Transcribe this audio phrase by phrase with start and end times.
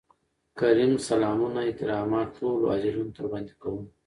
[0.59, 3.83] کريم: سلامونه احترامات ټولو حاضرينو ته وړاندې کوم.